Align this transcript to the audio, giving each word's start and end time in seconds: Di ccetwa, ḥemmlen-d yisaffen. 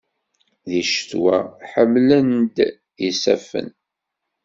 Di 0.69 0.81
ccetwa, 0.89 1.37
ḥemmlen-d 1.71 2.55
yisaffen. 3.03 3.67